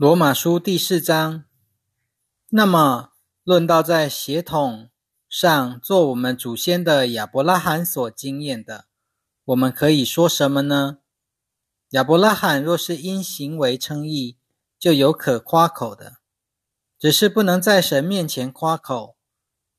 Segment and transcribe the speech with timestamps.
[0.00, 1.44] 罗马书第四章。
[2.48, 3.10] 那么，
[3.44, 4.88] 论到在血统
[5.28, 8.86] 上做我们祖先的亚伯拉罕所经验的，
[9.44, 11.00] 我们可以说什么呢？
[11.90, 14.38] 亚伯拉罕若是因行为称义，
[14.78, 16.14] 就有可夸口的，
[16.98, 19.18] 只是不能在神面前夸口。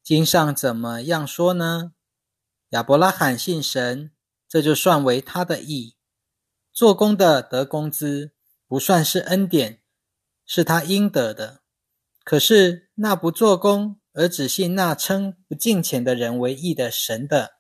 [0.04, 1.94] 经上怎么样说呢？
[2.70, 4.12] 亚伯拉罕信神，
[4.48, 5.96] 这就算为他的义。
[6.72, 8.34] 做工的得工资，
[8.68, 9.81] 不算是恩典，
[10.54, 11.62] 是他应得的。
[12.26, 17.54] 可是那不做工而只信那称不敬虔的人为义的神的，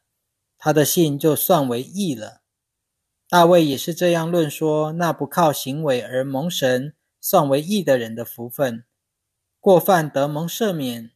[0.58, 2.42] 他的信就算为义了。
[3.30, 8.84] 大卫也是这样论说：那不靠行为而蒙神算为义的人的福分，
[9.62, 11.12] 过犯得蒙赦免，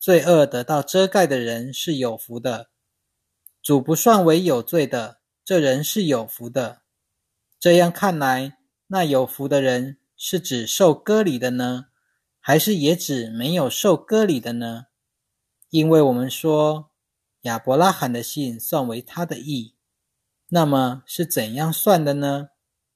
[0.00, 2.70] 罪恶得到遮盖的人是有福的。
[3.62, 6.82] 主不算为有罪的，这人是有福的。
[7.60, 11.88] 这样看来，那有福的人是指受割礼的呢，
[12.40, 14.86] 还是也指没有受割礼的呢？
[15.68, 16.92] 因为我们说
[17.42, 19.76] 亚伯拉罕的信算为他的义，
[20.48, 22.48] 那么是怎样算的呢？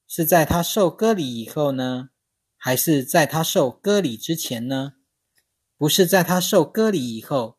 [0.06, 2.08] 是在他受割礼以后呢，
[2.56, 4.94] 还是在他受割礼之前呢？
[5.76, 7.58] 不是在他受割礼以后，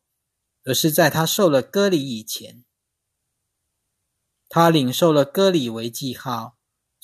[0.63, 2.65] 而是在他受了割礼以前。
[4.49, 6.58] 他领受了割礼为记号。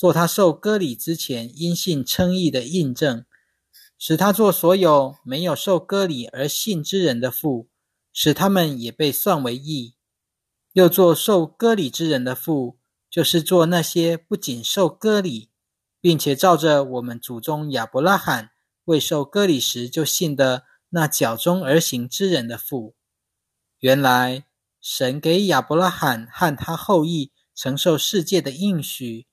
[0.06, 3.25] 做他受割礼之前因信称义的印证，
[3.98, 7.70] 使他做所有没有受割礼而信之人的父，
[8.14, 9.95] 使他们也被算为义；
[10.73, 12.78] 又做受割礼之人的父，
[13.09, 15.50] 就是做那些不仅受割礼，
[16.00, 18.52] 并且照着我们祖宗亚伯拉罕
[18.83, 22.94] 未受割礼时就信的那脚中而行之人的父。
[23.80, 24.45] 原来
[24.80, 29.26] 神给亚伯拉罕和他后裔承受世界的应许。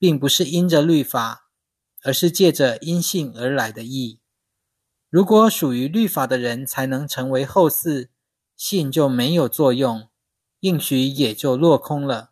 [0.00, 1.50] 并不是因着律法，
[2.02, 4.18] 而是借着因信而来的义。
[5.10, 8.08] 如果属于律法的人才能成为后嗣，
[8.56, 10.08] 信就没有作用，
[10.60, 12.30] 应许也就落空了。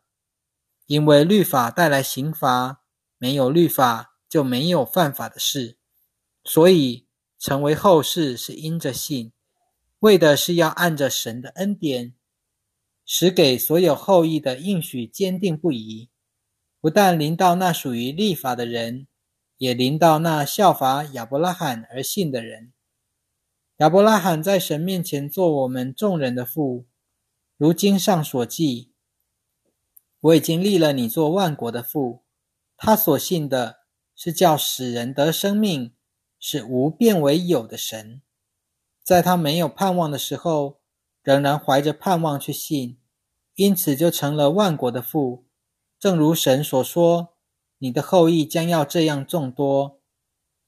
[0.86, 2.82] 因为律法带来刑罚，
[3.18, 5.76] 没有律法就没有犯法的事。
[6.42, 7.06] 所以
[7.38, 9.32] 成为后世是因着信，
[9.98, 12.14] 为的是要按着神的恩典，
[13.04, 16.08] 使给所有后裔的应许坚定不移。
[16.80, 19.08] 不但临到那属于立法的人，
[19.56, 22.72] 也临到那效法亚伯拉罕而信的人。
[23.78, 26.86] 亚伯拉罕在神面前做我们众人的父，
[27.56, 28.92] 如经上所记
[30.20, 32.24] ：“我已经立了你做万国的父。”
[32.80, 33.78] 他所信的
[34.14, 35.92] 是叫使人得生命，
[36.38, 38.22] 是无变为有的神。
[39.02, 40.80] 在他没有盼望的时候，
[41.24, 43.00] 仍然怀着盼望去信，
[43.56, 45.47] 因此就成了万国的父。
[45.98, 47.34] 正如神所说，
[47.78, 50.00] 你的后裔将要这样众多。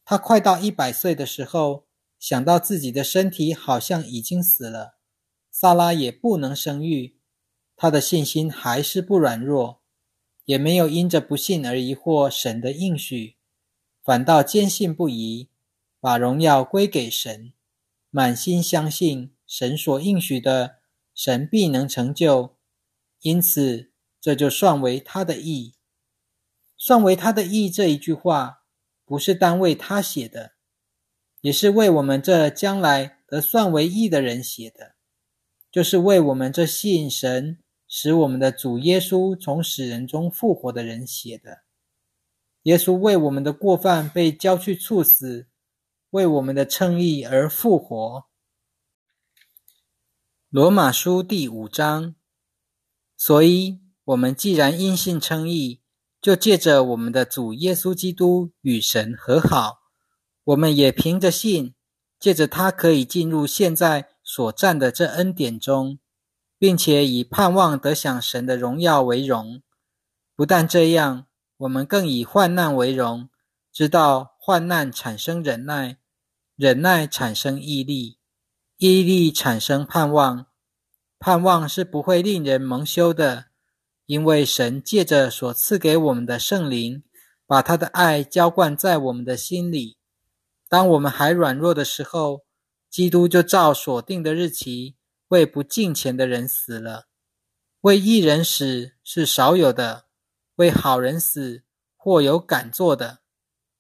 [0.04, 1.86] 他快到一百岁的时候，
[2.18, 4.96] 想到自己的身体好像已经死了，
[5.48, 7.16] 萨拉也不能生育，
[7.76, 9.80] 他的信心还是不软弱，
[10.46, 13.36] 也没有因着不信而疑惑神的应许，
[14.02, 15.48] 反倒坚信不疑，
[16.00, 17.52] 把荣耀归给神，
[18.10, 20.78] 满心相信神所应许的，
[21.14, 22.56] 神必能成就。
[23.20, 23.90] 因此。
[24.20, 25.74] 这就算为他的义，
[26.76, 28.64] 算为他的义这一句话，
[29.06, 30.52] 不是单为他写的，
[31.40, 34.94] 也是为我们这将来得算为义的人写的，
[35.72, 41.62] 就是为我们这信神使我们的主耶稣从死人中复活的人写的。
[42.64, 45.48] 耶稣为我们的过犯被交去处死，
[46.10, 48.26] 为我们的称义而复活。
[50.50, 52.14] 罗马书第五章，
[53.16, 53.80] 所以。
[54.10, 55.82] 我们既然因信称义，
[56.20, 59.82] 就借着我们的主耶稣基督与神和好。
[60.42, 61.74] 我们也凭着信，
[62.18, 66.00] 借着他可以进入现在所占的这恩典中，
[66.58, 69.62] 并且以盼望得享神的荣耀为荣。
[70.34, 71.26] 不但这样，
[71.58, 73.28] 我们更以患难为荣，
[73.72, 75.98] 知道患难产生忍耐，
[76.56, 78.18] 忍耐产生毅力，
[78.78, 80.46] 毅力产生盼望，
[81.20, 83.49] 盼望是不会令人蒙羞的。
[84.10, 87.04] 因为神借着所赐给我们的圣灵，
[87.46, 89.98] 把他的爱浇灌在我们的心里。
[90.68, 92.44] 当我们还软弱的时候，
[92.90, 94.96] 基督就照所定的日期
[95.28, 97.06] 为不敬虔的人死了。
[97.82, 100.06] 为一人死是少有的，
[100.56, 101.62] 为好人死
[101.96, 103.20] 或有敢做的。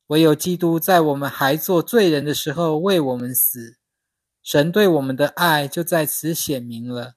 [0.06, 3.78] 唯有基督在我们还做罪人的时候为我们死，
[4.44, 7.14] 神对我们的爱就在此显明了。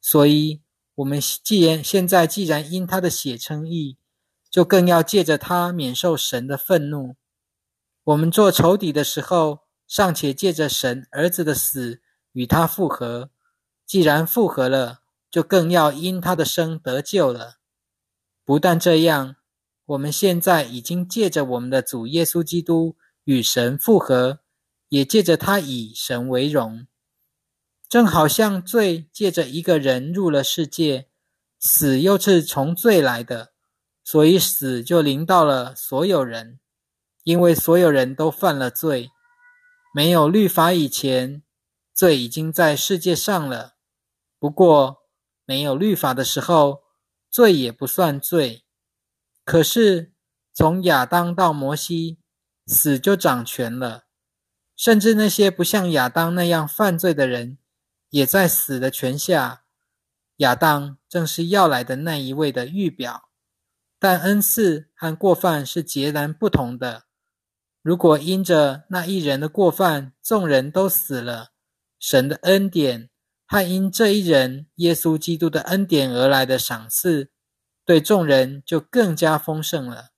[0.00, 0.61] 所以。
[1.02, 3.98] 我们既然现在既然因他的血称义，
[4.48, 7.16] 就更要借着他免受神的愤怒。
[8.04, 12.00] 我们做仇敌的时候，尚且借着神儿子的死
[12.32, 13.30] 与他复合；
[13.84, 17.56] 既然复合了，就更要因他的生得救了。
[18.44, 19.36] 不但这样，
[19.86, 24.38] 我们现在已经借着我们的主耶稣基督与神复合，
[24.88, 26.86] 也借着他以神为荣。
[27.92, 31.10] 正好像罪借着一个人入了世界，
[31.58, 33.52] 死又是从罪来的，
[34.02, 36.58] 所以死就临到了所有人。
[37.22, 39.10] 因为所有人都犯了罪，
[39.94, 41.42] 没有律法以前，
[41.92, 43.74] 罪已经在世界上了。
[44.38, 45.02] 不过，
[45.44, 46.84] 没有律法的时候，
[47.30, 48.64] 罪也不算罪。
[49.44, 50.14] 可是，
[50.54, 52.18] 从亚当到摩西，
[52.66, 54.04] 死就掌权了，
[54.74, 57.58] 甚至那些不像亚当那样犯罪的人，
[58.12, 59.64] 也在死的权下。
[60.36, 63.28] 亚当正是要来的那一位的预表，
[63.98, 67.04] 但恩赐和过犯是截然不同的。
[67.80, 71.52] 如果因着那一人的过犯，众人都死了，
[71.98, 73.10] 神的恩典
[73.46, 77.30] 和因这一人耶稣基督的恩典而来的赏赐，
[77.84, 80.10] 对众人就更加丰盛了。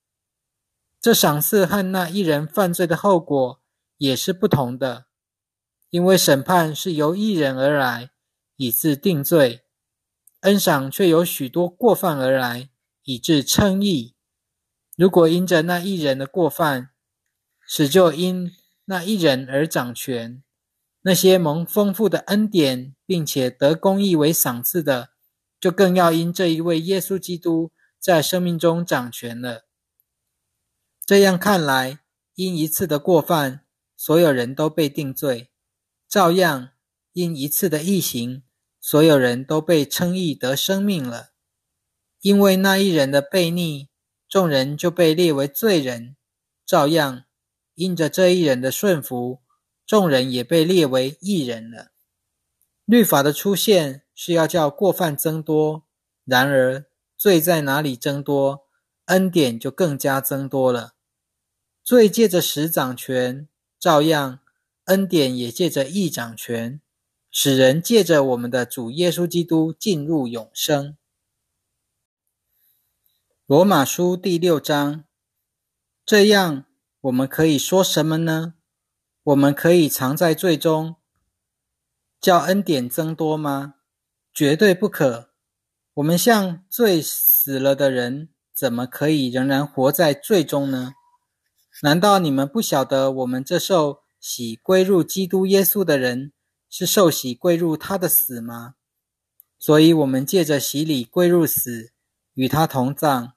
[1.00, 3.60] 这赏赐和那一人犯罪的后果
[3.98, 5.06] 也是不同的，
[5.94, 8.10] 因为审判是由一人而来，
[8.56, 9.60] 以致定罪；
[10.40, 12.68] 恩赏却有许多过犯而来，
[13.04, 14.16] 以致称义。
[14.96, 16.90] 如果因着那一人的过犯，
[17.64, 18.50] 使就因
[18.86, 20.42] 那一人而掌权，
[21.02, 25.10] 那些蒙丰富的恩典，并且得公义为赏赐的，
[25.60, 27.70] 就更要因这一位耶稣基督
[28.00, 29.64] 在生命中掌权了。
[31.06, 32.00] 这样看来，
[32.34, 33.64] 因一次的过犯，
[33.96, 35.50] 所有人都被定罪；
[36.14, 36.68] 照样
[37.12, 38.44] 因一次的异行，
[38.80, 41.30] 所有人都被称义得生命了。
[42.20, 43.88] 因为那一人的悖逆，
[44.28, 46.14] 众人就被列为罪人；
[46.64, 47.24] 照样。
[47.74, 49.40] 因着这一人的顺服，
[49.84, 51.90] 众人也被列为义人了。
[52.84, 55.82] 律法的出现是要叫过犯增多，
[56.24, 56.86] 然而
[57.16, 58.68] 罪在哪里增多，
[59.06, 60.94] 恩典就更加增多了。
[61.82, 63.48] 罪借着死掌权，
[63.80, 64.38] 照样
[64.84, 66.80] 恩典也借着义掌权，
[67.30, 70.96] 使人借着我们的主耶稣基督进入永生。
[73.46, 75.04] 罗马书第六章，
[76.04, 76.66] 这样。
[77.00, 78.54] 我们可以说什么呢？
[79.22, 80.96] 我们可以藏在罪中，
[82.18, 83.74] 叫恩典增多吗？
[84.32, 85.30] 绝对不可。
[85.92, 90.94] 我们像罪死了的人，怎么可以仍然活在罪中呢？
[91.82, 96.32] 难道你们不晓得，我们这受喜归入基督耶稣的人，
[96.70, 98.74] 是受洗归入他的死吗？
[99.58, 101.92] 所以，我们借着洗礼归入死，
[102.32, 103.34] 与他同葬。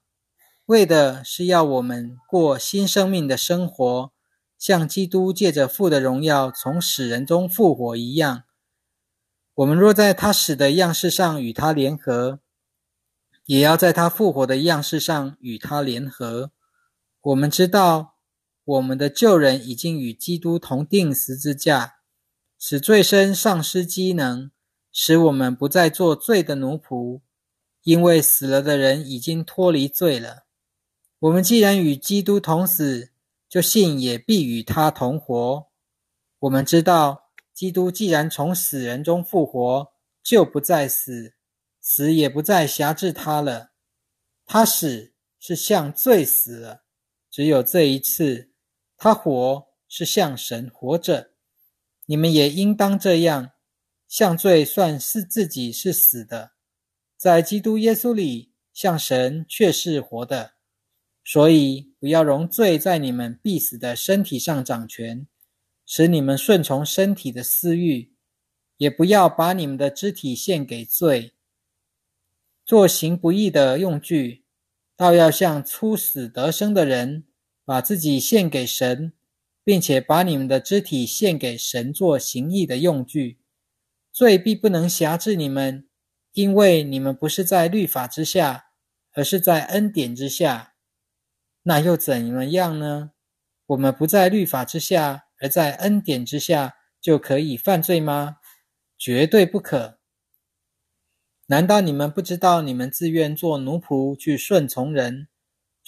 [0.68, 4.14] 为的是要我们过新生命的生活，
[4.58, 8.44] 像基督借着父的荣耀从死人中复活一样。
[9.56, 12.40] 我们若在他死的样式上与他联合，
[13.46, 16.52] 也要在他复活的样式上与他联合。
[17.20, 18.16] 我们知道，
[18.68, 22.00] 我们的旧人已经与基督同定十字架，
[22.60, 24.52] 使罪身丧失机能，
[24.92, 27.22] 使我们不再做罪的奴仆，
[27.84, 30.44] 因为死了的人已经脱离罪了。
[31.20, 33.12] 我们既然与基督同死，
[33.48, 35.68] 就信也必与他同活。
[36.40, 41.36] 我们知道，基督既然从死人中复活，就不再死，
[41.80, 43.72] 死也不再辖制他了。
[44.46, 46.84] 他死是向罪死了，
[47.32, 48.50] 只有这一次；
[48.98, 51.32] 他活是向神活着。
[52.06, 53.52] 你们也应当这样，
[54.08, 56.52] 向罪算是自己是死的，
[57.16, 60.54] 在基督耶稣里向神却是活的。
[61.24, 65.28] 所以，不要容罪在你们必死的身体上掌权，
[65.86, 68.14] 使你们顺从身体的私欲；
[68.78, 71.34] 也不要把你们的肢体献给罪，
[72.66, 74.46] 做行不义的用具，
[74.96, 77.26] 倒要像初死得生的人，
[77.68, 79.12] 把自己献给神，
[79.62, 83.42] 并且把你们的肢体献给神做行义的用具。
[84.14, 85.86] 罪必不能辖制你们，
[86.32, 88.68] 因为你们不是在律法之下，
[89.12, 90.76] 而是在恩典之下。
[91.64, 93.12] 那又怎么样呢？
[93.66, 98.38] 我们不在律法之下，而在恩典之下，就可以犯罪吗？
[98.98, 100.00] 绝对不可！
[101.48, 105.28] 难道你们不知道，你们自愿做奴仆去顺从人，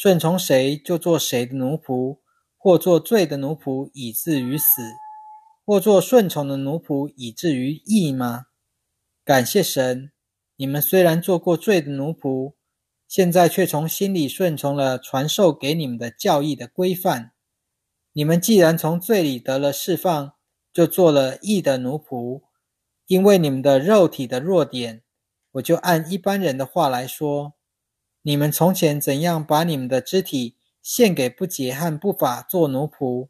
[0.02, 2.20] 顺从谁就做谁的奴仆，
[2.58, 4.82] 或做罪的奴仆以至于死，
[5.66, 8.46] 或做顺从的奴仆以至于义吗？
[9.26, 10.14] 感谢神，
[10.56, 12.54] 你们虽然做过罪的奴仆。
[13.10, 17.34] 现在却从心里顺从了传授给你们的教义的规范，
[18.14, 20.32] 你们既然从罪里得了释放，
[20.72, 22.44] 就做了义的奴仆。
[23.08, 25.04] 因为你们的肉体的弱点，
[25.52, 27.56] 我就按一般人的话来说：
[28.22, 33.30] 你们从前怎样把你们的肢体献给不洁和不法做奴仆，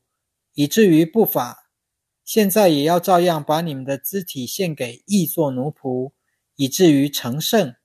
[0.54, 1.70] 以至于不法，
[2.26, 6.12] 现在也要照样把你们的肢体献给义做奴仆，
[6.56, 7.76] 以至于成圣。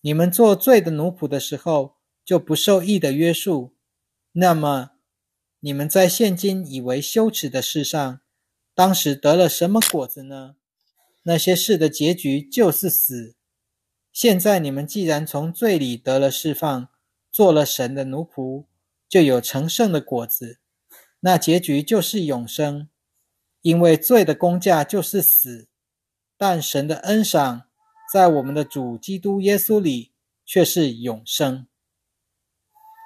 [0.00, 3.74] 你们做罪的奴仆的时候，就不受义的约束。
[4.32, 4.92] 那么，
[5.60, 8.20] 你们在现今以为羞耻的事上，
[8.74, 10.56] 当时得了什么果子呢？
[11.24, 13.36] 那些事的结局就是死。
[14.12, 16.88] 现在你们既然从罪里得了释放，
[17.30, 18.66] 做了神的奴仆，
[19.08, 20.58] 就有成圣的果子。
[21.20, 22.88] 那结局就是永生。
[23.62, 25.68] 因为罪的工价就是死，
[26.36, 27.62] 但神的恩赏
[28.12, 30.12] 在我们的主基督耶稣里
[30.44, 31.68] 却是永生。